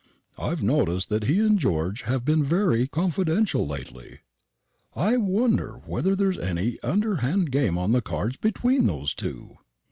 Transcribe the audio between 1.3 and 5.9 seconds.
and George have been very confidential lately. I wonder